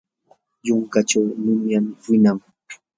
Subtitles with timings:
[0.67, 2.37] yunkachaw nunyam winan.